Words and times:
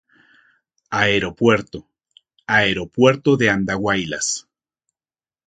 Aeropuerto: 0.89 1.87
Aeropuerto 2.47 3.37
de 3.37 3.51
Andahuaylas. 3.51 4.47